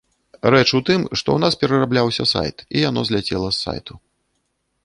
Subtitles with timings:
[0.53, 3.93] Рэч у тым, што ў нас перарабляўся сайт, і яно зляцела з сайту.